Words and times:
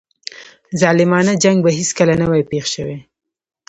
ظالمانه 0.81 1.33
جنګ 1.43 1.57
به 1.65 1.71
هیڅکله 1.77 2.13
نه 2.21 2.25
وای 2.29 2.43
پېښ 2.51 2.65
شوی. 2.75 2.97